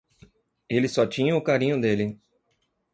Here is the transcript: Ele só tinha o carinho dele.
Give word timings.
Ele 0.67 0.87
só 0.87 1.05
tinha 1.05 1.35
o 1.37 1.43
carinho 1.43 1.79
dele. 1.79 2.19